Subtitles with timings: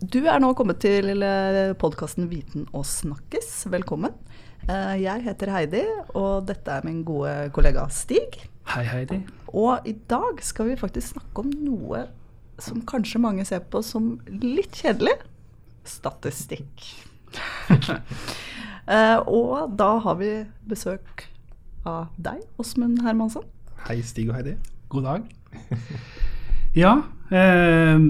[0.00, 1.20] Du er nå kommet til
[1.76, 3.66] podkasten Viten og snakkes.
[3.68, 4.14] Velkommen.
[4.64, 5.82] Eh, jeg heter Heidi,
[6.16, 8.38] og dette er min gode kollega Stig.
[8.72, 9.18] Hei, Heidi.
[9.52, 12.06] Og i dag skal vi faktisk snakke om noe
[12.56, 15.18] som kanskje mange ser på som litt kjedelig.
[15.84, 16.88] Statistikk.
[18.90, 20.28] Eh, og da har vi
[20.66, 21.20] besøk
[21.86, 23.44] av deg, Åsmund Hermansson.
[23.84, 24.56] Hei, Stig og Heidi.
[24.90, 25.28] God dag.
[26.74, 26.96] Ja,
[27.30, 28.02] eh,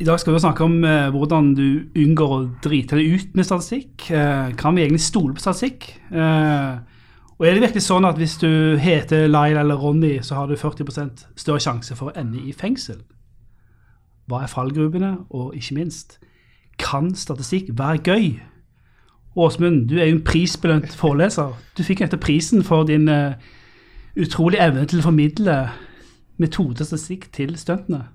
[0.00, 1.66] i dag skal vi snakke om eh, hvordan du
[1.98, 4.06] unngår å drite deg ut med statistikk.
[4.08, 5.90] Eh, kan vi egentlig stole på statistikk?
[6.08, 6.78] Eh,
[7.36, 10.56] og er det virkelig sånn at hvis du heter Laila eller Ronny, så har du
[10.56, 13.02] 40% større sjanse for å ende i fengsel?
[14.28, 16.16] Hva er fallgrupene, og ikke minst,
[16.80, 18.30] kan statistikk være gøy?
[19.36, 21.52] Åsmund, du er jo en prisbelønt foreleser.
[21.76, 23.36] Du fikk etter prisen for din uh,
[24.16, 25.58] utrolige evne til å formidle
[26.40, 28.06] metodestatistikk til studentene.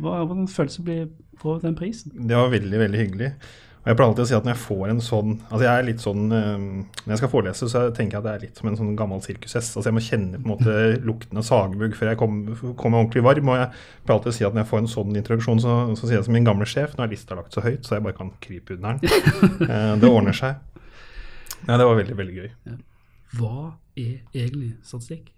[0.00, 2.14] Hvordan føles det å få den prisen?
[2.14, 3.30] Det var veldig, veldig hyggelig.
[3.84, 5.84] Og jeg pleier alltid å si at når jeg får en sånn Altså jeg er
[5.84, 6.68] litt sånn um,
[7.02, 9.20] Når jeg skal forelese, så tenker jeg at det er litt som en sånn gammel
[9.20, 9.76] sirkushest.
[9.76, 10.76] Altså jeg må kjenne på en måte
[11.08, 13.50] lukten av sagbugg før jeg kommer, kom ordentlig varm.
[13.52, 16.08] Og jeg pleier alltid å si at når jeg får en sånn introduksjon, så, så
[16.08, 18.16] sier jeg som min gamle sjef Nå er lista lagt så høyt, så jeg bare
[18.16, 19.68] kan krype under den.
[19.68, 20.64] uh, det ordner seg.
[21.66, 22.78] Ja, det var veldig, veldig gøy.
[23.36, 23.58] Hva
[24.00, 25.28] er egentlig statistikk?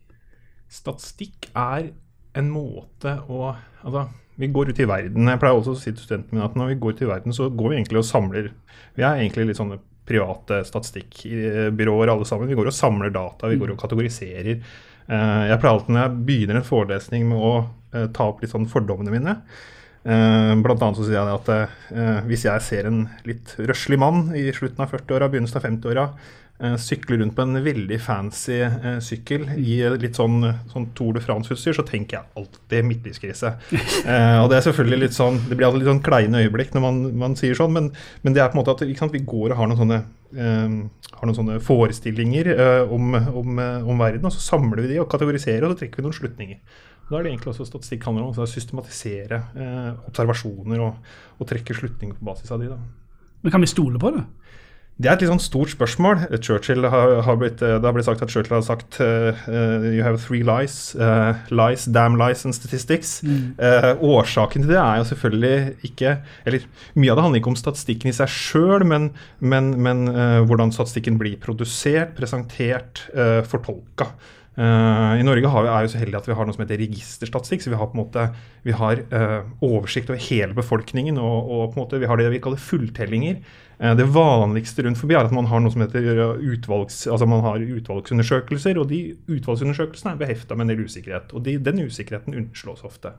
[0.71, 1.91] Statistikk er
[2.37, 3.51] en måte å
[3.87, 4.07] Altså
[4.37, 5.29] vi går ut i verden.
[5.31, 7.37] Jeg pleier også å si til studentene mine at når vi går ut i verden,
[7.37, 8.51] så går vi egentlig og samler
[8.97, 12.49] Vi er egentlig litt sånne private statistikkbyråer alle sammen.
[12.49, 14.61] Vi går og samler data, vi går og kategoriserer.
[15.07, 18.53] Eh, jeg pleier alltid når jeg begynner en forelesning med å eh, ta opp litt
[18.55, 19.37] sånn fordommene mine.
[20.07, 24.47] Eh, blant annet så sier jeg at hvis jeg ser en litt røslig mann i
[24.55, 26.46] slutten av 40-åra, begynnelsen av 50-åra, Eh,
[26.81, 30.41] sykler rundt på en veldig fancy eh, sykkel i litt sånn,
[30.73, 33.53] sånn Tour de France-utstyr, så tenker jeg alltid midtlivskrise.
[34.13, 36.85] eh, og Det er selvfølgelig litt sånn, det blir alltid litt sånn kleine øyeblikk når
[36.87, 37.91] man, man sier sånn, men,
[38.25, 40.01] men, det er på en måte at sant, vi går og har noen sånne,
[40.33, 44.95] eh, har noen sånne forestillinger eh, om, om, eh, om, verden, og så samler vi
[44.95, 46.85] de og kategoriserer, og så trekker vi noen slutninger.
[47.07, 49.37] Da er det egentlig også statistikk handler om å systematisere
[50.09, 52.73] observasjoner og, og trekke slutninger på basis av de.
[52.73, 52.81] da.
[53.45, 54.25] Men kan vi stole på det?
[54.97, 56.23] Det er et litt sånn stort spørsmål.
[56.41, 59.37] Churchill har, har blitt, eh, det har blitt sagt at Churchill har sagt uh,
[59.85, 60.95] You have three lies.
[60.97, 63.19] Uh, lies, damn lies and statistics.
[63.21, 63.53] Mm.
[63.61, 66.15] Uh, årsaken til det er jo selvfølgelig ikke
[66.49, 66.65] Eller
[66.97, 69.11] mye av det handler ikke om statistikken i seg sjøl, men,
[69.45, 70.07] men, men
[70.49, 73.05] hvordan statistikken blir produsert, presentert,
[73.51, 74.09] fortolka.
[74.57, 77.61] Uh, I Norge vi, er vi så heldige at vi har noe som heter registerstatistikk.
[77.63, 78.23] så Vi har på en måte,
[78.65, 81.21] vi har uh, oversikt over hele befolkningen.
[81.21, 83.43] Og, og, på en måte vi har det vi kaller fulltellinger.
[83.77, 87.45] Uh, det vanligste rundt forbi er at man har noe som heter utvalgs, altså man
[87.45, 88.81] har utvalgsundersøkelser.
[88.81, 89.03] og De
[89.37, 91.37] utvalgsundersøkelsene er behefta med en del usikkerhet.
[91.37, 93.13] og de, Den usikkerheten unnslås ofte.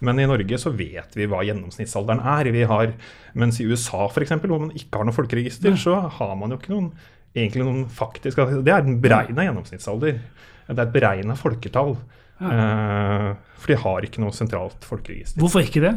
[0.00, 2.48] Men i Norge så vet vi hva gjennomsnittsalderen er.
[2.54, 2.94] Vi har,
[3.36, 6.72] mens i USA f.eks., hvor man ikke har noe folkeregister, så har man jo ikke
[6.72, 6.92] noen
[7.36, 10.22] egentlig noen faktisk, Det er den beregna gjennomsnittsalder.
[10.68, 11.96] Det er beregna folketall.
[12.38, 12.48] Ja.
[12.54, 15.40] Uh, for de har ikke noe sentralt folkeregister.
[15.42, 15.90] Hvorfor ikke det?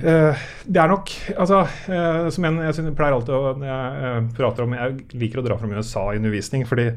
[0.00, 4.76] Uh, det er nok altså, uh, som en, jeg, pleier alltid å jeg, prater om,
[4.78, 6.88] jeg liker å dra fram USA i undervisning, fordi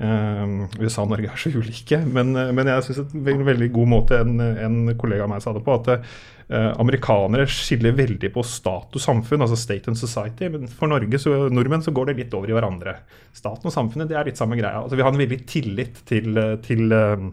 [0.00, 1.98] USA og Norge er så ulike.
[2.08, 5.60] Men, men jeg syns en veldig god måte en, en kollega av meg sa det
[5.66, 6.06] på, at
[6.50, 10.48] Eh, amerikanere skiller veldig på stat og samfunn, altså state and society.
[10.50, 12.96] Men for Norge, så, nordmenn så går det litt over i hverandre.
[13.38, 14.80] Staten og samfunnet det er litt samme greia.
[14.80, 17.28] Altså, vi har en veldig tillit til, til, til uh,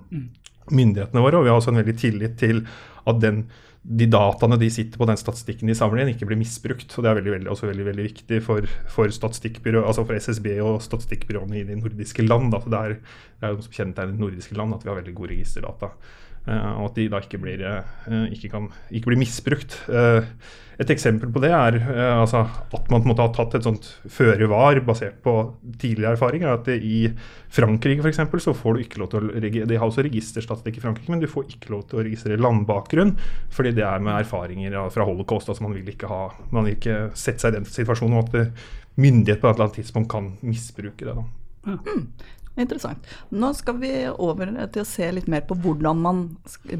[0.74, 2.62] myndighetene våre, og vi har også en veldig tillit til
[3.08, 3.46] at den,
[3.88, 6.92] de dataene de sitter på, den statistikken de samler inn, ikke blir misbrukt.
[6.92, 10.82] og Det er veldig, veldig, også veldig, veldig viktig for, for, altså for SSB og
[10.84, 12.52] statistikkbyråene i de nordiske land.
[12.56, 12.64] Da.
[12.66, 15.94] det, er, det er jo som kjennetegner nordiske land at vi har veldig gode registerdata.
[16.48, 19.82] Eh, og at de da ikke blir, eh, ikke kan, ikke blir misbrukt.
[19.92, 20.24] Eh,
[20.78, 21.80] et eksempel på det er
[22.22, 25.34] altså, at man måtte ha tatt et sånt føre var basert på
[25.82, 26.54] tidligere erfaringer.
[26.54, 27.10] at I
[27.50, 30.84] Frankrike for eksempel, så får du ikke lov til å De har også registerstatistikk i
[30.86, 33.18] Frankrike, men du får ikke lov til å registrere landbakgrunn.
[33.50, 35.50] Fordi det er med erfaringer fra holocaust.
[35.50, 38.54] altså Man vil ikke, ha, man vil ikke sette seg i den situasjonen at
[39.02, 41.16] myndighet på et eller annet tidspunkt kan misbruke det.
[41.16, 41.26] da.
[41.68, 41.78] Ja.
[41.90, 42.06] Mm.
[42.58, 43.06] Interessant.
[43.30, 46.26] Nå skal vi over til å se litt mer på hvordan man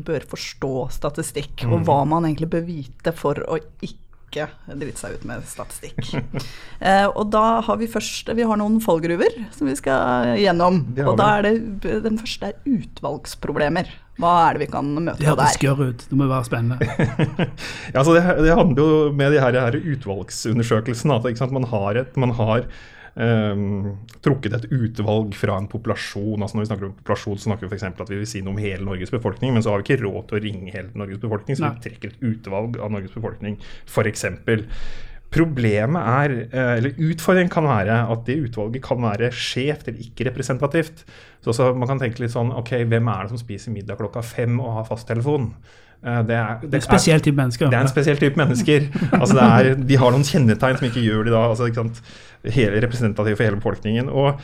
[0.08, 1.76] bør forstå statistikk, mm.
[1.76, 6.02] og hva man egentlig bør vite for å ikke drite seg ut med statistikk.
[6.88, 10.82] eh, og da har vi først Vi har noen fallgruver som vi skal gjennom.
[11.06, 13.94] Og da er det den første er utvalgsproblemer.
[14.18, 15.38] Hva er det vi kan møte det der?
[15.38, 16.06] Det høres gørr ut.
[16.10, 16.90] Det må være spennende.
[17.94, 22.18] ja, altså det, det, handler jo med de her, her utvalgsundersøkelsene at man har, et,
[22.18, 22.66] man har
[23.18, 26.42] trukket et utvalg fra en populasjon.
[26.42, 27.88] altså Når vi snakker om populasjon, så snakker vi f.eks.
[27.90, 30.28] at vi vil si noe om hele Norges befolkning, men så har vi ikke råd
[30.30, 33.58] til å ringe hele Norges befolkning, så vi trekker et utvalg av Norges befolkning,
[33.90, 34.28] f.eks.
[35.34, 40.30] Problemet er, eh, eller utfordringen kan være at det utvalget kan være skjevt eller ikke
[40.30, 41.04] representativt.
[41.44, 44.24] Så, så man kan tenke litt sånn ok, hvem er det som spiser middag klokka
[44.24, 45.50] fem og har fasttelefon?
[46.04, 47.70] Eh, Det er, Det er en spesiell type mennesker.
[47.70, 48.88] det er en spesiell type mennesker.
[49.20, 52.02] Altså det er, de har noen kjennetegn som ikke gjør de da altså ikke sant,
[52.56, 54.10] hele representative for hele befolkningen.
[54.10, 54.40] Og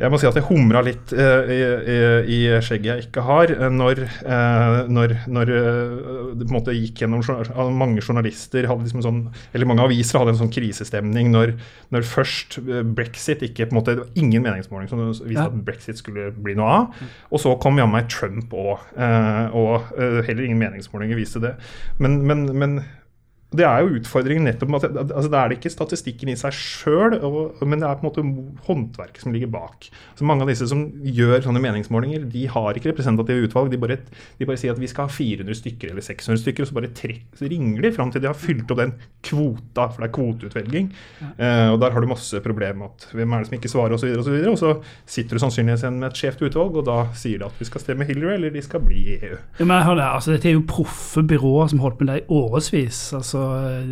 [0.00, 1.58] jeg må si at jeg humra litt eh, i,
[2.32, 5.92] i, skjegget jeg ikke har, eh, når, eh, når, når eh,
[6.40, 9.20] det på en måte gikk gjennom journal- Mange journalister hadde liksom en sånn,
[9.52, 11.52] eller mange aviser hadde en sånn krisestemning når,
[11.94, 15.46] når først eh, brexit ikke på en måte, Det var ingen meningsmåling som viste Ja.
[15.50, 17.04] at brexit skulle bli noe av.
[17.30, 18.80] Og så kom jammen meg Trump òg.
[19.52, 21.54] og eh, heller ingen meningsmålinger viste det.
[22.00, 22.78] Men, men, men
[23.52, 26.54] det er jo utfordringen nettopp med at altså Det er det ikke statistikken i seg
[26.56, 27.16] sjøl,
[27.68, 28.24] men det er på en måte
[28.68, 29.88] håndverket som ligger bak.
[30.16, 33.72] Så Mange av disse som gjør sånne meningsmålinger, de har ikke representative utvalg.
[33.72, 33.98] De bare,
[34.38, 36.92] de bare sier at vi skal ha 400 stykker eller 600 stykker, og så bare
[36.96, 38.94] tre, så ringer de fram til de har fylt opp den
[39.26, 40.90] kvota, for det er kvoteutvelging.
[41.36, 43.96] Eh, og Der har du masse problemer med at hvem er det som ikke svarer,
[43.98, 44.12] osv.
[44.16, 44.72] Og, så videre, og så
[45.04, 47.84] sitter du sannsynligvis igjen med et skjevt utvalg, og da sier de at vi skal
[47.84, 49.36] stemme Hillary, eller de skal bli i EU.
[49.58, 52.18] Ja, men hør det, altså, dette er jo proffe byråer som har holdt med det
[52.22, 53.02] i årevis.
[53.18, 53.41] Altså,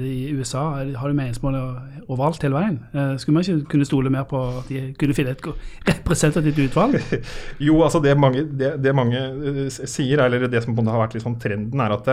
[0.00, 0.62] I USA
[0.98, 2.78] har de meningsmålinger overalt hele veien.
[2.92, 5.48] Eh, skulle man ikke kunne stole mer på at de kunne finne et
[5.90, 6.98] representativt utvalg?
[7.66, 11.38] Jo, altså det mange, det, det mange eh, sier, eller det som har vært sånn
[11.42, 12.10] trenden, er at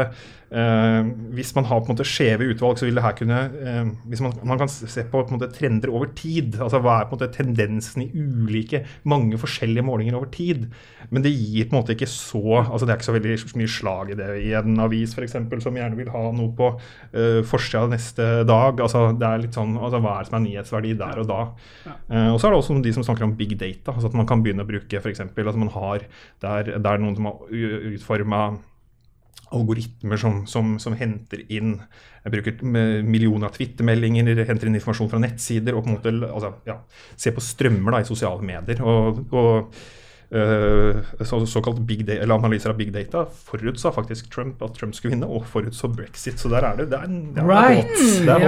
[0.51, 3.89] eh, hvis man har på en måte skjeve utvalg, så vil det her kunne eh,
[4.07, 7.15] Hvis man, man kan se på, på måte trender over tid, altså hva er på
[7.15, 10.67] en måte tendensen i ulike, mange forskjellige målinger over tid,
[11.09, 13.71] men det gir på en måte ikke så altså Det er ikke så veldig mye
[13.71, 16.71] slag i det i en avis for eksempel, som gjerne vil ha noe på
[17.11, 18.81] eh, forsida neste dag.
[18.83, 21.41] altså det er litt sånn, altså Hva er det som er nyhetsverdi der og da?
[21.87, 23.93] Eh, og så er det også de som snakker om big data.
[23.93, 25.23] altså At man kan begynne å bruke f.eks.
[25.23, 26.07] at man har
[26.43, 28.41] der, det er noen som har utforma
[29.55, 31.77] algoritmer som, som, som henter inn
[32.27, 32.63] jeg bruker
[33.07, 36.81] millioner av twittermeldinger, henter inn informasjon fra nettsider og på en måte altså, ja,
[37.15, 38.83] ser på strømmer da, i sosiale medier.
[38.83, 39.77] og, og
[40.29, 45.13] så, såkalt big data, eller analyser av big data forutsa faktisk Trump at Trump skulle
[45.15, 46.35] vinne, og forutså brexit.
[46.41, 46.89] Så der er det.
[46.91, 47.87] Det er, en, det er Right.
[47.87, 47.95] håp.
[48.25, 48.39] Det er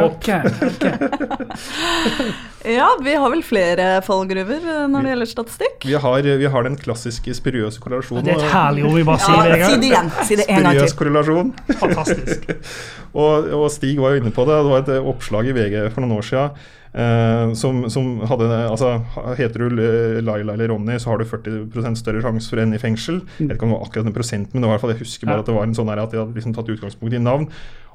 [2.76, 3.04] Ja, håp.
[3.08, 5.88] vi har vel flere fallgruver eh, når det gjelder statistikk.
[5.88, 8.26] Vi har, vi har den klassiske spiriøse korrelasjonen.
[8.28, 9.80] Det er et herlig ord, vi bare sier Ja, det en si gang.
[9.80, 10.12] det igjen.
[10.28, 10.90] Si det en gang til.
[10.90, 11.54] Spiriøs korrelasjon.
[11.80, 12.50] Fantastisk.
[13.20, 14.60] Og, og Stig var jo inne på det.
[14.62, 16.68] Det var et eh, oppslag i VG for noen år siden.
[16.90, 18.96] Eh, som, som hadde altså,
[19.38, 22.80] Heter du eh, Laila eller Ronny, så har du 40 større sjanse for å ende
[22.80, 23.22] i fengsel.
[23.38, 24.96] Jeg vet ikke om det var akkurat den prosenten, men det var i hvert fall,
[24.96, 27.22] jeg husker bare at det var en sånn at de hadde liksom tatt utgangspunkt i
[27.22, 27.46] navn.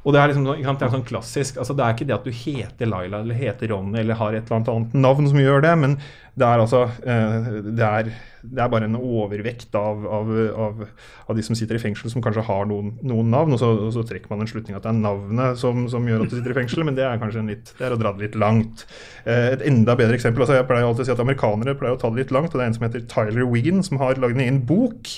[0.04, 2.34] Og det er liksom det er sånn klassisk, altså det er ikke det at du
[2.36, 5.96] heter Laila eller heter Ronny eller har et eller annet navn som gjør det, men
[6.34, 8.08] det er altså eh, det, er,
[8.42, 10.32] det er bare en overvekt av, av,
[10.64, 10.80] av,
[11.30, 13.92] av de som sitter i fengsel som kanskje har noen, noen navn, og så, og
[13.94, 16.52] så trekker man en slutning at det er navnet som, som gjør at du sitter
[16.52, 18.84] i fengsel, men det er kanskje en litt, det er å dra det litt langt.
[19.24, 22.02] Eh, et enda bedre eksempel, altså jeg pleier alltid å si at amerikanere pleier å
[22.02, 24.36] ta det litt langt, og det er en som heter Tyler Wiggin, som har lagd
[24.36, 25.08] en egen bok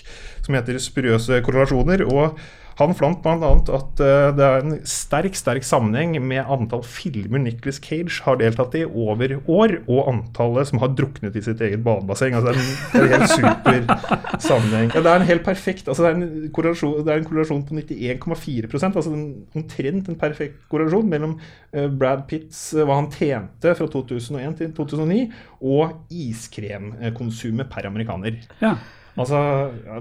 [0.44, 2.06] som heter 'Spuriøse korrelasjoner'.
[2.06, 2.38] og
[2.76, 3.50] han fant bl.a.
[3.72, 8.76] at eh, det er en sterk sterk sammenheng med antall filmer Nicholas Cage har deltatt
[8.76, 12.36] i over år, og antallet som har druknet i sitt eget badebasseng.
[12.36, 14.90] Altså, det, er en, helt super sammenheng.
[14.92, 19.24] Ja, det er en helt perfekt altså, det, er en korrelasjon, på 91,4% altså en,
[19.56, 21.38] omtrent en perfekt korrelasjon mellom
[21.72, 25.24] eh, Brad Pitts, eh, hva han tjente fra 2001 til 2009,
[25.64, 28.36] og iskremkonsumet per amerikaner.
[28.60, 28.76] Ja.
[29.16, 29.40] Altså,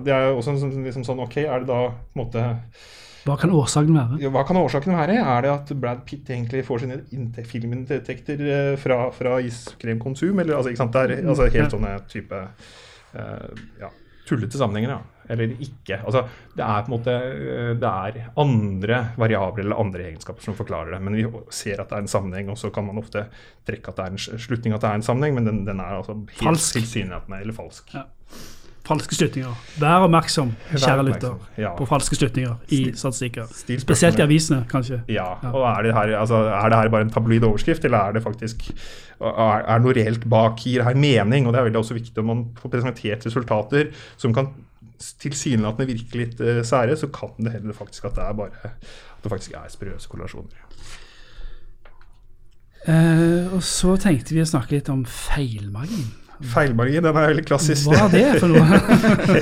[0.03, 2.45] det er jo også sånn- liksom sånn, ok, er det da på en måte
[3.25, 4.29] Hva kan årsaken være?
[4.29, 5.17] Hva kan årsaken være?
[5.17, 6.99] Er det at Brad Pitt egentlig får sine
[7.47, 10.39] filminntekter eh, fra, fra iskremkonsum?
[10.39, 10.93] Eller altså, ikke sant?
[10.93, 12.41] Det er altså, helt sånne type
[13.15, 13.89] uh, ja,
[14.29, 15.01] tullete sammenhenger, ja.
[15.29, 15.97] Eller ikke.
[16.05, 16.21] Altså,
[16.53, 20.93] det er på en måte eh, Det er andre variabler eller andre egenskaper som forklarer
[20.93, 21.01] det.
[21.01, 23.25] Men vi ser at det er en sammenheng, og så kan man ofte
[23.65, 25.97] trekke at det er en slutning at det er en sammenheng, men den, den er
[25.97, 27.95] altså helt tilsynelatende eller falsk.
[27.97, 28.05] Ja.
[28.85, 29.53] Falske slutninger.
[29.81, 31.71] Vær oppmerksom, kjære lytter, ja.
[31.77, 33.49] på falske slutninger i statistikker.
[33.81, 34.99] Spesielt i avisene, kanskje.
[35.09, 35.49] Ja, Ja.
[35.49, 38.23] og er det, her, altså, er det her bare en tabloid overskrift, eller er det
[38.23, 38.67] faktisk
[39.21, 40.61] er, er noe reelt bak?
[40.61, 41.47] Gir det her mening?
[41.47, 43.89] Og det er veldig også viktig om man får presentert resultater
[44.21, 44.51] som kan
[45.19, 49.23] tilsynelatende virke litt uh, sære, så kan det heller faktisk at det er bare at
[49.23, 50.61] det faktisk er sprøse korrelasjoner.
[52.85, 56.13] Uh, og så tenkte vi å snakke litt om feilmargin.
[56.43, 57.87] Feilmargin, den er veldig klassisk.
[57.89, 58.79] Hva er det for noe?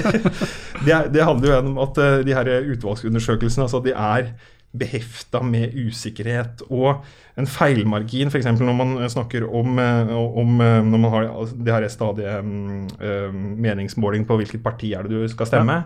[0.88, 4.34] det, det handler jo om at eh, de her utvalgsundersøkelsene altså de er
[4.74, 6.64] behefta med usikkerhet.
[6.74, 7.04] Og
[7.40, 8.50] en feilmargin, f.eks.
[8.62, 13.54] når man snakker om, eh, om eh, når man har det her stadige stadig um,
[13.64, 15.84] meningsmåling på hvilket parti er det du skal stemme.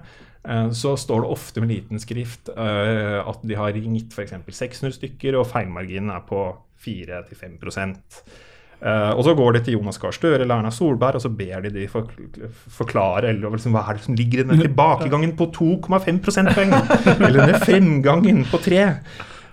[0.47, 0.67] Ja.
[0.71, 4.31] Så står det ofte med liten skrift at de har ringt f.eks.
[4.47, 6.45] 600 stykker, og feilmarginen er på
[6.79, 7.57] 4-5
[8.77, 11.63] Uh, og så går de til Jonas Gahr Støre eller Erna Solberg og så ber
[11.65, 12.11] de de for,
[12.69, 16.75] forklare eller liksom, hva er det som ligger i den tilbakegangen på 2,5 prosentpoeng.
[17.15, 18.83] eller denne fremgangen på 3.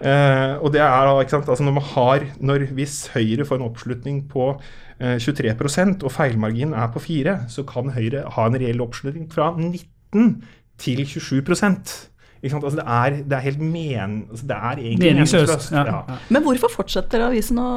[0.04, 3.62] Uh, og det er da, ikke sant, altså når man har, når Hvis Høyre får
[3.62, 8.60] en oppslutning på uh, 23% og feilmarginen er på 4, så kan Høyre ha en
[8.60, 10.42] reell oppslutning fra 19
[10.84, 11.40] til 27
[12.44, 15.72] Altså, det, er, det, er, helt men, altså, det er egentlig meningsløst.
[15.72, 15.84] Ja.
[15.88, 16.18] Ja.
[16.28, 17.70] Men hvorfor fortsetter avisen å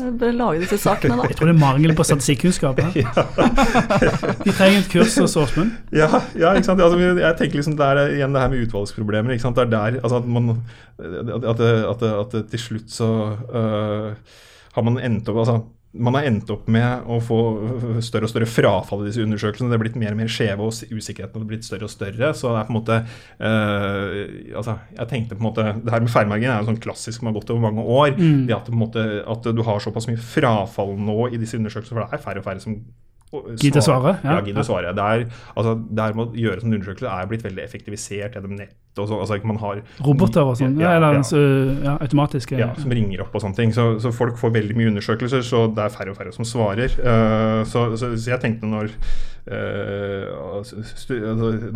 [0.00, 1.28] eh, lage disse sakene, da?
[1.30, 2.82] Jeg tror det er mangel på statistikkunnskap.
[2.98, 3.12] ja.
[4.44, 5.72] De trenger et kurs hos Åsmund.
[5.94, 6.82] Ja, ja, ikke sant?
[6.82, 9.36] Altså, jeg tenker liksom det er igjen det her med utvalgsproblemer.
[9.36, 9.58] Ikke sant?
[9.58, 10.62] Det er der altså, at, man,
[10.98, 13.10] at, at, at, til slutt så
[13.54, 14.38] uh,
[14.74, 15.60] har man endt opp altså,
[15.96, 17.38] man har endt opp med å få
[18.04, 19.70] større og større frafall i disse undersøkelsene.
[19.72, 22.30] Det er blitt mer og mer skjeve, og usikkerheten har blitt større og større.
[22.36, 24.12] Så det er på en måte øh,
[24.60, 27.30] altså, jeg tenkte på en måte, Det her med feilmargin er jo sånn klassisk som
[27.30, 28.12] har gått over mange år.
[28.18, 28.44] Mm.
[28.50, 32.20] Det at, måte, at, du har såpass mye frafall nå i disse undersøkelsene, for det
[32.20, 32.76] er færre og færre som
[33.60, 34.14] Gidde svare?
[34.22, 34.92] Ja, ja gidde svare.
[34.96, 38.54] Det er, altså, det her med å gjøre sånne undersøkelser er blitt veldig effektivisert gjennom
[38.56, 38.76] nett.
[38.96, 39.20] og sånn.
[39.20, 40.78] altså, man har Roboter og sånn?
[40.80, 41.42] Ja, eller ja.
[41.84, 42.56] ja, automatiske?
[42.58, 43.74] Ja, som ringer opp og sånne ting.
[43.76, 46.94] Så, så, folk får veldig mye undersøkelser, så det er færre og færre som svarer.
[46.98, 48.94] Uh, så, så, så, jeg tenkte når
[49.48, 50.60] uh,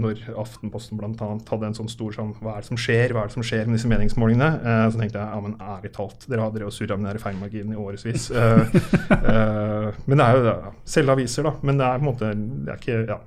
[0.03, 1.29] når Aftenposten bl.a.
[1.51, 3.15] hadde en sånn stor sånn Hva er det som skjer?
[3.15, 4.51] Hva er det som skjer med disse meningsmålingene?
[4.63, 7.23] Uh, så tenkte jeg ja, men ærlig talt, dere har drevet og surra med den
[7.23, 8.29] feilmarginen i årevis.
[10.09, 10.57] men det er jo det.
[10.95, 11.57] selge aviser da.
[11.63, 13.19] Men det er på en måte det er ikke, ja,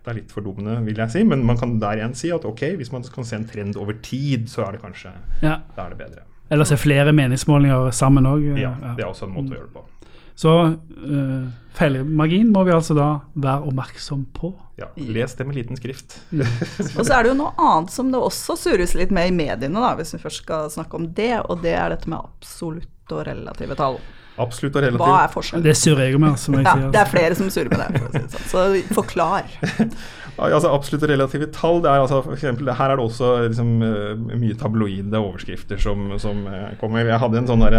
[0.00, 1.24] det er litt fordummende, vil jeg si.
[1.28, 3.98] Men man kan der igjen si at ok, hvis man kan se en trend over
[4.04, 5.60] tid, så er det kanskje ja.
[5.76, 6.29] da er det bedre.
[6.50, 8.44] Eller se flere meningsmålinger sammen òg.
[8.58, 9.86] Ja, det er også en måte å gjøre det på.
[10.40, 14.54] Så uh, feilmargin må vi altså da være oppmerksom på.
[14.80, 16.16] Ja, Les det med liten skrift.
[16.96, 19.76] og så er det jo noe annet som det også surres litt med i mediene,
[19.76, 23.26] da, hvis vi først skal snakke om det, og det er dette med absolutt og
[23.28, 24.00] relative tall.
[24.40, 25.04] Absolutt og relativt.
[25.04, 25.66] Hva er forskjellen?
[25.66, 26.38] Det surrer jeg med.
[26.40, 26.92] som jeg ja, sier.
[26.94, 28.00] Det er flere som surrer med det.
[28.00, 28.48] For å si det sånn.
[28.48, 29.50] Så forklar.
[30.48, 31.80] altså Absolutt relative tall.
[31.84, 36.18] det er altså for eksempel, Her er det også liksom, eh, mye tabloide overskrifter som,
[36.18, 37.04] som, eh, kommer.
[37.04, 37.76] Jeg hadde en sånn der,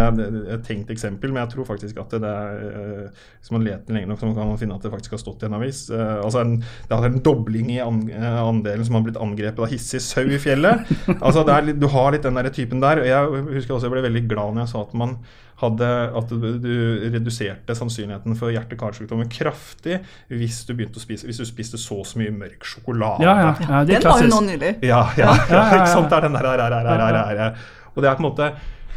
[0.54, 4.08] et tenkt eksempel, men jeg tror faktisk at det, er eh, Hvis man leter lenge
[4.08, 5.90] nok, så kan man finne at det faktisk har stått i en avis.
[5.90, 6.56] altså en,
[6.88, 10.86] Det er en dobling i andelen som har blitt angrepet av hissig sau i fjellet.
[11.24, 13.02] altså er, Du har litt den der typen der.
[13.02, 15.18] og Jeg husker også jeg ble veldig glad når jeg sa at man
[15.62, 15.88] hadde
[16.18, 16.74] at du, du
[17.12, 20.00] reduserte sannsynligheten for hjerte-karsykdommer kraftig
[20.32, 23.24] hvis du begynte å spise hvis du spiste så og så mye mørk sjokolade.
[23.24, 24.76] Ja, ja, ja, er den var jo nå nylig.
[24.82, 26.10] Ja, ja, ja, ikke sant.
[26.10, 28.52] Det er den der, der, der, der, der, Og det er på en måte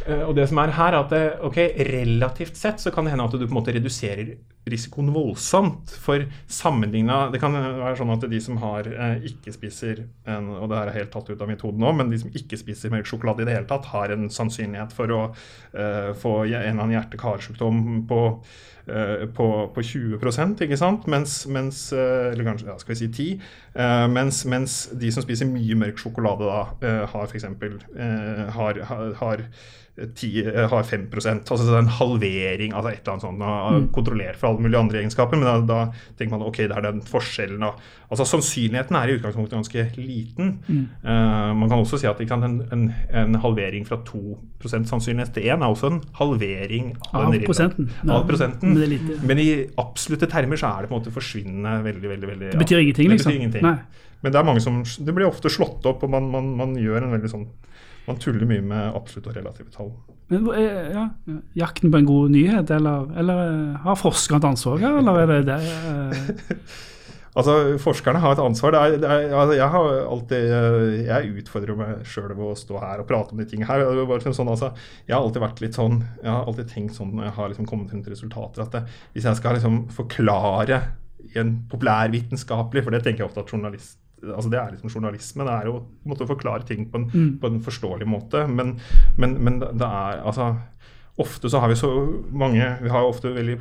[0.06, 1.58] Eh, og det som er her, er at det, ok,
[1.90, 4.36] relativt sett så kan det hende at du på en måte reduserer
[4.70, 5.94] risikoen voldsomt.
[6.02, 10.68] For sammenligna Det kan være sånn at de som har eh, ikke spiser en, Og
[10.70, 13.08] det her er helt tatt ut av metoden nå, men de som ikke spiser mørk
[13.10, 16.96] sjokolade i det hele tatt, har en sannsynlighet for å eh, få en eller annen
[16.96, 18.20] hjerte-karsykdom på,
[18.90, 21.06] eh, på, på, 20 ikke sant?
[21.06, 23.48] Mens, mens eh, Eller kanskje ja, skal vi si 10.
[23.74, 27.46] Eh, mens, mens, de som spiser mye mørk sjokolade, da har f.eks.
[28.56, 29.46] har, har, har
[29.96, 31.06] 10, eh, har 5
[31.50, 33.38] altså en halvering, altså et eller annet sånt.
[33.38, 33.88] Mm.
[33.92, 37.00] Kontrollert for alle mulige andre egenskaper, men da, da, tenker man ok, det er den
[37.06, 37.64] forskjellen.
[38.10, 40.58] Altså Sannsynligheten er i utgangspunktet ganske liten.
[40.68, 40.84] Mm.
[41.04, 42.86] Uh, man kan også si at sant, en, en,
[43.22, 44.36] en, halvering fra 2
[44.66, 47.90] sannsynlighet til 1 er også en halvering av, av prosenten.
[48.10, 48.76] Av prosenten.
[48.76, 49.50] Men, men, i
[49.80, 53.14] absolutte termer så er det på en måte forsvinnende veldig, veldig, veldig Det betyr ingenting,
[53.14, 53.32] liksom?
[53.32, 54.04] Det betyr ingenting.
[54.24, 57.04] Men det er mange som, det blir ofte slått opp, og man, man, man gjør
[57.04, 57.48] en veldig sånn
[58.06, 59.94] man tuller mye med absolutt og relative tall.
[60.32, 61.06] Men, eh, ja,
[61.54, 65.30] jakten på en god nyhet, eller, eller eh, har forskerne et ansvar her, eller er
[65.30, 65.58] det det?
[65.62, 66.54] Eh?
[67.38, 68.74] altså, Forskerne har et ansvar.
[68.74, 70.48] Det er, det er, altså, jeg har alltid,
[71.06, 73.86] jeg utfordrer meg sjøl ved å stå her og prate om de tingene her.
[74.02, 74.72] Liksom sånn, altså,
[75.06, 77.70] jeg har alltid vært litt sånn, jeg har alltid tenkt sånn når jeg har liksom
[77.70, 78.82] kommet til resultater, at det,
[79.14, 80.82] hvis jeg skal liksom forklare
[81.26, 85.44] i en populærvitenskapelig, for det tenker jeg ofte at journalist altså Det er liksom journalisme.
[85.44, 87.32] Det er jo måte, å forklare ting på en, mm.
[87.42, 88.46] på en forståelig måte.
[88.48, 88.76] Men,
[89.18, 90.54] men, men, det er altså
[91.16, 91.88] Ofte så har vi så
[92.28, 93.54] mange Vi har ofte veldig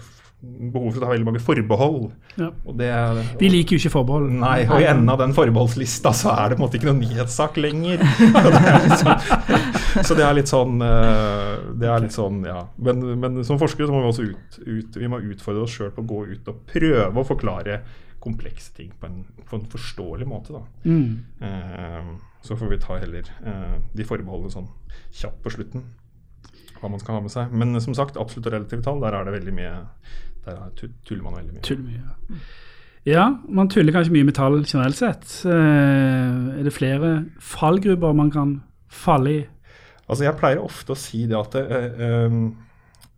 [0.46, 2.10] behov for å ta veldig mange forbehold.
[2.38, 2.50] Ja.
[2.78, 2.90] Det,
[3.40, 4.28] vi liker jo ikke forbehold.
[4.42, 7.02] Nei, og i enden av den forbeholdslista så er det på en måte ikke noen
[7.02, 8.04] nyhetssak lenger.
[8.46, 12.62] det sånn, så det er litt sånn eh, Det er litt sånn, ja.
[12.78, 15.94] Men, men som forskere så må vi også ut, ut, vi må utfordre oss sjøl
[15.96, 17.80] på å gå ut og prøve å forklare
[18.26, 20.54] komplekse ting på en, på en forståelig måte.
[20.58, 20.64] da.
[20.84, 21.24] Mm.
[21.42, 22.10] Eh,
[22.46, 24.68] så får vi ta heller eh, de forbeholdene sånn
[25.16, 25.86] kjapt på slutten.
[26.82, 27.54] Hva man skal ha med seg.
[27.56, 29.76] Men som sagt, absolutt og relative tall, der er det veldig mye
[30.46, 30.74] Der er-
[31.08, 31.64] tuller man veldig mye.
[31.66, 32.04] Tuller mye.
[32.04, 32.40] ja.
[33.06, 35.32] Ja, man tuller kanskje mye med tall generelt sett.
[35.46, 38.56] Eh, er det flere fallgrupper man kan
[38.90, 39.42] falle i?
[40.10, 41.66] Altså, jeg pleier ofte å si det at, det,
[42.02, 42.38] eh,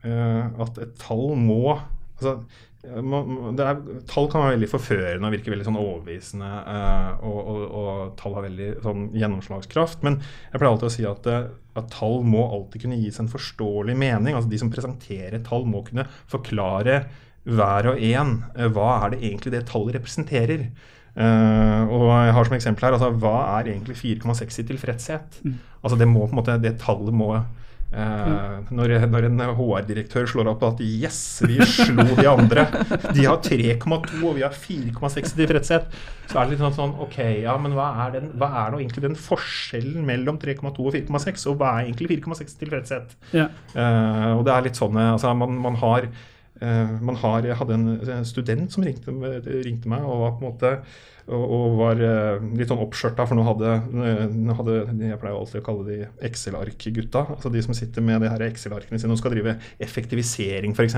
[0.08, 3.80] eh, at et tall må altså, eh, er,
[4.10, 6.50] Tall kan være veldig forførende og virke veldig sånn overbevisende.
[6.74, 10.04] eh, og, og, og tall har veldig sånn gjennomslagskraft.
[10.08, 11.48] Men jeg pleier alltid å si at, eh,
[11.80, 14.36] at tall må alltid kunne gis en forståelig mening.
[14.36, 17.02] altså De som presenterer tall, må kunne forklare
[17.48, 20.70] hver og en eh, hva er det egentlig det tallet representerer.
[21.18, 25.40] Eh, og jeg har som eksempel her, altså Hva er egentlig 4,6 i tilfredshet?
[25.82, 30.52] Altså Det må på en måte, det tallet må eh, når, når en HR-direktør slår
[30.52, 32.68] opp at yes, vi slo de andre,
[33.16, 35.90] de har 3,2 og vi har 4,6 i tilfredshet,
[36.28, 38.84] så er det litt sånn, sånn ok, ja, men hva er, den, hva er nå
[38.84, 43.20] egentlig den forskjellen mellom 3,2 og 4,6, og hva er egentlig 4,6 i tilfredshet?
[43.34, 43.62] Yeah.
[43.74, 46.12] Uh, og det er litt sånn altså man, man har
[46.60, 47.88] man har, Jeg hadde en
[48.18, 49.14] en student som ringte,
[49.66, 50.72] ringte meg og var på en måte
[51.28, 54.76] og, var eh, litt sånn oppskjørta, for nå hadde, eh, nå hadde
[55.10, 57.26] Jeg pleier alltid å kalle de Excel-ark-gutta.
[57.34, 60.96] Altså de som sitter med de her Excel-arkene sine og skal drive effektivisering, f.eks.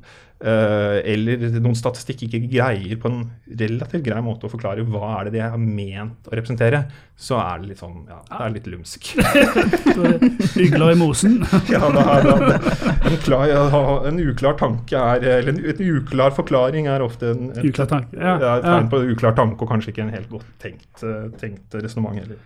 [0.44, 5.28] eh, eller noen statistikk ikke greier på en relativt grei måte å forklare hva er
[5.28, 6.84] det de har ment å representere,
[7.16, 9.10] så er det litt sånn, ja, det er litt lumsk.
[9.14, 10.30] Så det
[10.66, 11.40] Ygler i mosen.
[11.74, 12.58] Ja, da er det,
[13.08, 13.50] en, klar,
[14.08, 18.18] en uklar tanke er, eller en, en uklar forklaring er ofte en, et, Uklar tanke.
[18.18, 21.04] Ja, ja, et tegn på en uklar tanke, og kanskje ikke en helt godt tenkt,
[21.40, 22.40] tenkt resonnement heller.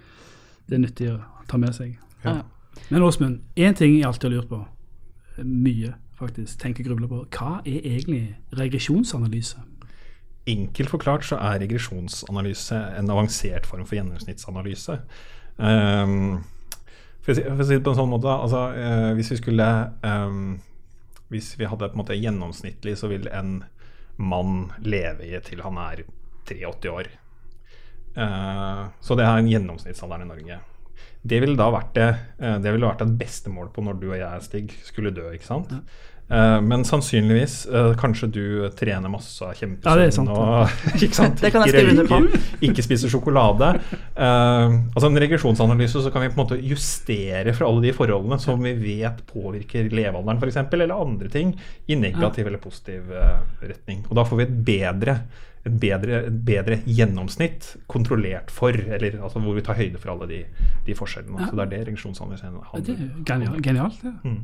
[0.69, 1.19] Det er nyttig å
[1.51, 1.97] ta med seg.
[2.25, 2.41] Ja.
[2.89, 4.61] Men Åsmund, én ting jeg alltid har lurt på,
[5.43, 7.25] mye faktisk, tenker og grubler på.
[7.35, 8.23] Hva er egentlig
[8.59, 9.63] regresjonsanalyse?
[10.49, 15.01] Enkelt forklart så er regresjonsanalyse en avansert form for gjennomsnittsanalyse.
[15.59, 16.45] Um,
[17.23, 19.41] for, å si, for å si det på en sånn måte, altså, uh, hvis vi
[19.41, 19.69] skulle
[20.07, 20.59] um,
[21.29, 23.59] Hvis vi hadde på en måte gjennomsnittlig, så vil en
[24.17, 26.07] mann leve i til han er
[26.49, 27.11] 83 år.
[28.17, 30.57] Uh, så det er en gjennomsnittsalderen i Norge.
[31.29, 34.07] Det ville da vært det, eh, det ville vært et beste mål på når du
[34.13, 35.27] og jeg, Stig, skulle dø.
[35.35, 35.75] ikke sant?
[36.29, 38.45] Eh, men sannsynligvis eh, kanskje du
[38.77, 40.69] trener masse av Ja, det er sant, og
[41.01, 41.41] ikke, sant?
[41.43, 43.73] Det kan jeg ikke røyker, ikke spiser sjokolade.
[44.13, 48.39] Uh, altså En regresjonsanalyse så kan vi på en måte justere for alle de forholdene
[48.43, 51.55] som vi vet påvirker levealderen f.eks., eller andre ting,
[51.89, 53.09] i negativ eller positiv
[53.65, 54.05] retning.
[54.11, 55.19] Og da får vi et bedre
[55.69, 60.29] et bedre, et bedre gjennomsnitt kontrollert for, eller altså hvor vi tar høyde for alle
[60.31, 60.43] de,
[60.87, 61.49] de forskjellene.
[61.49, 63.63] Så det er det regresjonsanalyse Det handler er genialt.
[63.65, 64.15] genialt det.
[64.25, 64.41] Mm.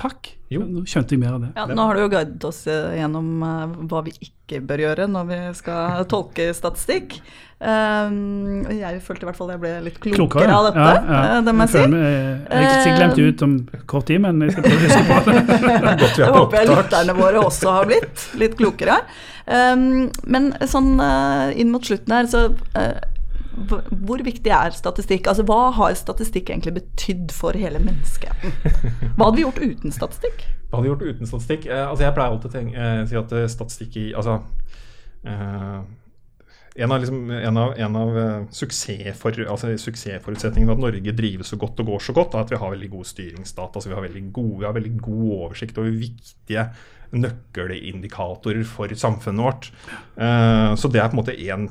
[0.00, 0.32] Takk.
[0.50, 0.64] Jo.
[0.66, 1.48] Nå skjønte jeg mer av det.
[1.54, 5.06] Ja, nå har du jo guidet oss eh, gjennom eh, hva vi ikke bør gjøre
[5.10, 7.18] når vi skal tolke statistikk.
[7.64, 11.64] Um, jeg følte i hvert fall jeg ble litt klokere, av dette, eh, det må
[11.64, 11.84] jeg si.
[11.86, 13.54] Jeg har ikke glemt ut om
[13.94, 15.46] kort tid, men jeg skal prøve å huske på det.
[16.02, 19.00] Godt vi Det er på håper jeg lytterne våre også har blitt litt klokere.
[19.46, 20.96] Um, men sånn
[21.54, 22.48] inn mot slutten her, så
[23.54, 25.28] hvor viktig er statistikk?
[25.30, 28.54] Altså Hva har statistikk egentlig betydd for hele menneskeheten?
[29.16, 30.46] Hva hadde vi gjort uten statistikk?
[30.70, 31.68] Hva hadde vi gjort uten statistikk?
[31.70, 34.38] Eh, altså jeg pleier alltid å eh, si at eh, statistikk i Altså
[35.28, 35.78] eh,
[36.74, 41.52] en av, liksom, en av, en av eh, suksessfor, altså suksessforutsetningene for at Norge drives
[41.52, 43.78] så godt og går så godt, er at vi har veldig god styringsdata.
[43.78, 46.66] Altså vi, har veldig gode, vi har veldig god oversikt over viktige
[47.18, 49.68] nøkkelindikatorer for samfunnet vårt.
[50.16, 51.68] Uh, så det er på en måte én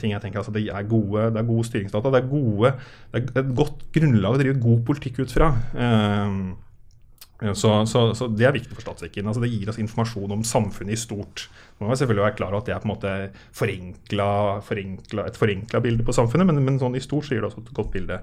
[0.00, 0.42] ting jeg tenker.
[0.42, 2.12] Altså det, er gode, det er gode styringsdata.
[2.12, 2.72] Det er, gode,
[3.12, 5.52] det er et godt grunnlag å drive god politikk ut fra.
[5.74, 9.28] Uh, så, så, så det er viktig for statistikken.
[9.30, 11.46] Altså det gir oss informasjon om samfunnet i stort.
[11.80, 13.12] Man må selvfølgelig være klar over at det er på en måte
[13.56, 14.30] forenkla,
[14.66, 17.64] forenkla, et forenkla bilde på samfunnet, men, men sånn i stort så gir det også
[17.64, 18.20] et godt bilde.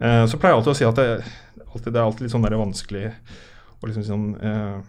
[0.00, 1.08] Uh, så pleier jeg alltid å si at det,
[1.70, 3.06] alltid, det er alltid litt sånn der vanskelig
[3.80, 4.80] å liksom sånn, eh,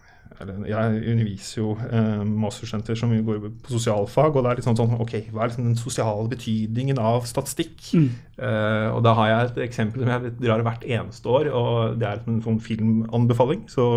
[0.42, 4.80] eller Jeg underviser jo eh, masterstudenter som går på sosialfag, og det er litt sånn
[4.80, 7.78] sånn Ok, hva er liksom den sosiale betydningen av statistikk?
[7.94, 8.10] Mm.
[8.42, 12.10] Eh, og da har jeg et eksempel som jeg drar hvert eneste år, og det
[12.10, 13.66] er en sånn filmanbefaling.
[13.72, 13.88] Så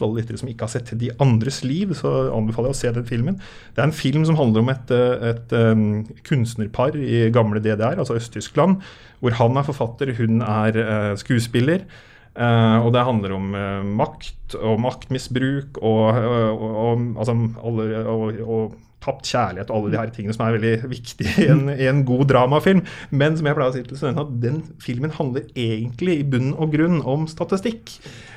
[0.00, 3.08] alle lyttere som ikke har sett De andres liv, så anbefaler jeg å se den
[3.08, 3.40] filmen.
[3.74, 7.98] Det er en film som handler om et, et, et, um, kunstnerpar i gamle DDR,
[7.98, 8.80] altså Øst-Tyskland,
[9.20, 11.84] hvor han er forfatter, hun er uh, skuespiller.
[12.30, 17.34] Uh, og det handler om uh, makt og maktmisbruk og, og, og, altså,
[17.66, 21.62] alle, og, tapt kjærlighet og alle de her tingene som er veldig viktige i en,
[21.72, 22.82] i en god dramafilm.
[23.16, 26.50] Men som jeg pleier å si til studentene, at den filmen handler egentlig i bunn
[26.52, 27.94] og grunn om statistikk.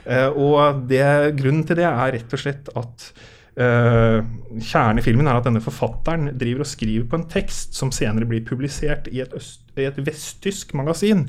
[0.08, 1.04] Uh, og det,
[1.36, 3.12] grunnen til det er rett og slett at
[3.54, 8.26] kjernen i filmen er at denne forfatteren driver og skriver på en tekst som senere
[8.26, 11.28] blir publisert i et, øst, i et vesttysk magasin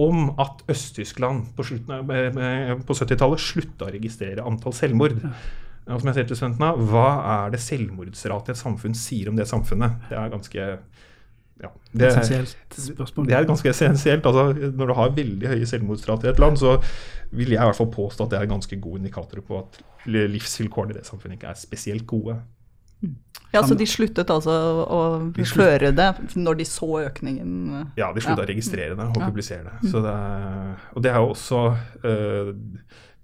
[0.00, 5.18] om at Øst-Tyskland på, på 70-tallet slutta å registrere antall selvmord.
[5.90, 9.36] Og som jeg sier til studentene, Hva er det selvmordsratet i et samfunn sier om
[9.36, 10.04] det samfunnet?
[10.08, 10.68] Det er ganske
[11.62, 13.26] ja, det, essensielt spørsmål.
[13.28, 14.26] Det er ganske essensielt.
[14.26, 16.76] Altså, når du har veldig høye selvmordsrater i et land, så
[17.32, 19.78] vil jeg i hvert fall påstå at det er ganske gode indikatorer på at
[20.08, 22.38] livsvilkårene i det samfunnet ikke er spesielt gode.
[23.52, 24.52] Ja, Så de sluttet altså
[24.88, 25.00] å
[25.36, 26.08] de føre det
[26.40, 27.50] når de så økningen?
[28.00, 28.46] Ja, de slutta ja.
[28.46, 29.90] å registrere det og publisere det.
[30.04, 31.60] det er, og det er jo også
[32.06, 32.52] uh,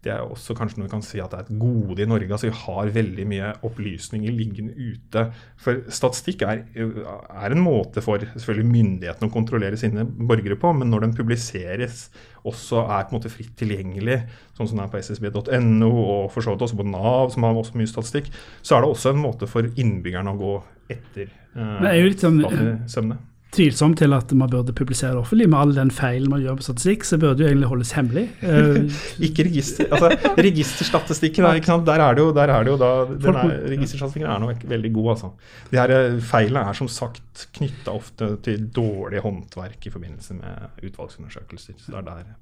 [0.09, 2.31] det er også kanskje noe vi kan si at det er et gode i Norge.
[2.33, 5.25] altså Vi har veldig mye opplysninger liggende ute.
[5.61, 10.89] For statistikk er, er en måte for selvfølgelig myndighetene å kontrollere sine borgere på, men
[10.93, 12.09] når den publiseres
[12.49, 14.23] også er på en måte fritt tilgjengelig,
[14.57, 17.59] sånn som det er på ssb.no og for så vidt også på Nav, som har
[17.59, 18.31] også mye statistikk,
[18.63, 20.55] så er det også en måte for innbyggerne å gå
[20.95, 23.13] etter eh, sånn,
[23.49, 25.49] sømne tvilsomt til at man burde publisere det offentlig.
[25.49, 28.29] Med all den feilen man gjør på statistikk, så burde jo egentlig holdes hemmelig.
[28.43, 28.89] Uh,
[29.27, 34.29] ikke register, altså Registerstatistikken, der er det jo, der er det jo da er, Registerstatistikken
[34.31, 35.33] er nå veldig god, altså.
[35.71, 40.85] De her eh, feilene er som sagt knytta ofte til dårlig håndverk i forbindelse med
[40.85, 41.79] utvalgsundersøkelser.
[41.79, 42.37] Så det er der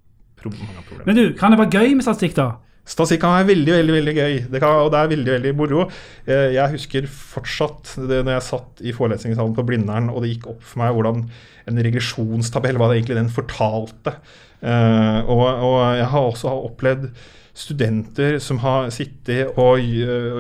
[0.55, 2.49] mange av Men du, kan det være gøy med statistikk, da?
[2.87, 5.87] Statistikk kan være veldig veldig, veldig gøy, det kan, og det er veldig veldig moro.
[6.23, 10.47] Eh, jeg husker fortsatt det når jeg satt i forelesningssalen på Blindern, og det gikk
[10.53, 11.25] opp for meg hvordan
[11.67, 14.15] en regresjonstabell, hva det egentlig den fortalte.
[14.63, 17.11] Eh, og, og jeg har også opplevd
[17.57, 19.81] studenter som har sittet og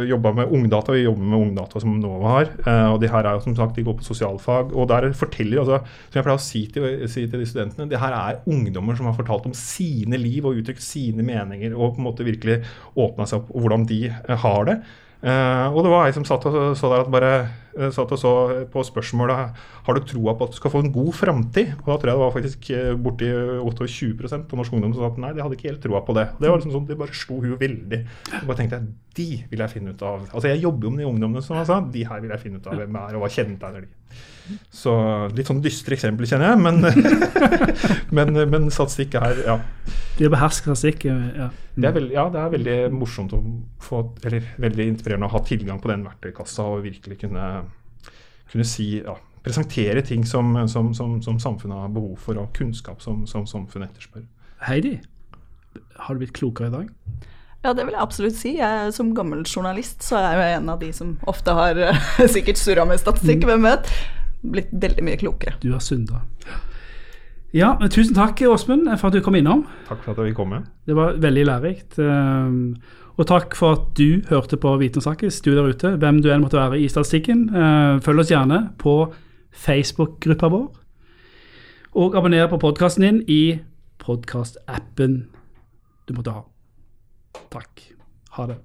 [0.06, 0.92] jobba med ungdata.
[0.92, 2.50] Vi jobber med ungdata som NOVA har.
[2.66, 4.74] Eh, og de her er jo som sagt, de går på sosialfag.
[4.76, 8.02] Og der forteller altså, som jeg pleier å si til, si til de studentene, det
[8.02, 12.02] her er ungdommer som har fortalt om sine liv og uttrykt sine meninger og på
[12.02, 12.60] en måte virkelig
[13.00, 14.80] åpna seg opp og hvordan de eh, har det.
[15.16, 17.30] Uh, og det var ei som satt og så der at bare
[17.78, 18.32] uh, satt og så
[18.68, 21.72] på spørsmålet har du troa på at du skal få en god framtid.
[21.80, 25.10] Og da tror jeg det var faktisk uh, borti 28% på norsk ungdom som sa
[25.14, 26.28] at nei, de hadde ikke helt troa på det.
[26.36, 28.02] Det var liksom sånn, det bare slo hun veldig.
[28.42, 30.28] Og bare tenkte jeg, de vil jeg finne ut av.
[30.28, 32.60] Altså Jeg jobber jo med de ungdommene som jeg sa, de her vil jeg finne
[32.60, 34.24] ut av hvem er, og hva kjennetegner de.
[34.70, 34.92] Så
[35.34, 36.82] litt sånn dystre eksempler, kjenner jeg, men,
[38.16, 39.56] men, men statistikk er ja.
[40.16, 41.50] De behersker statistikk, ja.
[41.76, 43.40] Det er, veld, ja, det er veldig morsomt å
[43.82, 47.48] få, eller veldig inspirerende å ha tilgang på den verktøykassa og virkelig kunne,
[48.52, 53.04] kunne si ja, presentere ting som, som, som, som, samfunnet har behov for, og kunnskap
[53.04, 54.24] som, som samfunnet etterspør.
[54.66, 54.96] Heidi,
[56.00, 56.88] har du blitt klokere i dag?
[57.66, 58.52] Ja, det vil jeg absolutt si.
[58.60, 61.80] Jeg, som gammel journalist så er jeg en av de som ofte har
[62.34, 63.48] sikkert surra med statistikk, mm.
[63.50, 63.90] hvem vet.
[64.52, 65.56] Blitt veldig mye klokere.
[65.62, 66.22] Du har synda.
[67.56, 69.64] Ja, tusen takk Åsmund for at du kom innom.
[69.88, 70.64] Takk for at jeg fikk komme.
[70.86, 71.98] Det var veldig lærerikt.
[72.02, 72.74] Ehm,
[73.16, 76.60] og takk for at du hørte på Vitensakkes, du der ute, hvem du enn måtte
[76.60, 77.46] være i statistikken.
[77.54, 78.98] Ehm, følg oss gjerne på
[79.56, 80.68] Facebook-gruppa vår.
[81.96, 83.58] Og abonner på podkasten din i
[84.04, 85.22] podkastappen
[86.06, 86.44] du måtte ha.
[87.50, 87.86] Takk.
[88.36, 88.60] Ha det.